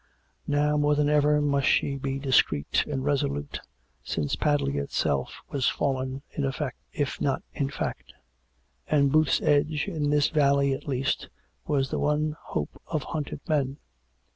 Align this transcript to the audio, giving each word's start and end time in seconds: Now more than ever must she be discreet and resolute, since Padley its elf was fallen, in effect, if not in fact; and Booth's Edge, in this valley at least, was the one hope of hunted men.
Now 0.47 0.77
more 0.77 0.95
than 0.95 1.09
ever 1.09 1.39
must 1.41 1.67
she 1.67 1.95
be 1.95 2.17
discreet 2.17 2.83
and 2.87 3.05
resolute, 3.05 3.59
since 4.03 4.35
Padley 4.35 4.79
its 4.79 5.05
elf 5.05 5.31
was 5.51 5.69
fallen, 5.69 6.23
in 6.31 6.43
effect, 6.43 6.77
if 6.91 7.21
not 7.21 7.43
in 7.53 7.69
fact; 7.69 8.15
and 8.89 9.11
Booth's 9.11 9.41
Edge, 9.43 9.85
in 9.87 10.09
this 10.09 10.29
valley 10.29 10.73
at 10.73 10.87
least, 10.87 11.29
was 11.67 11.91
the 11.91 11.99
one 11.99 12.35
hope 12.45 12.81
of 12.87 13.03
hunted 13.03 13.41
men. 13.47 13.77